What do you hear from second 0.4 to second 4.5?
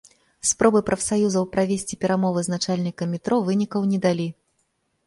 Спробы прафсаюзаў правесці перамовы з начальнікам метро вынікаў не далі.